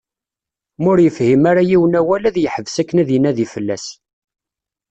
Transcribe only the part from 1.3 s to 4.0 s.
ara yiwen awal ad yeḥbes akken ad inadi fell-as.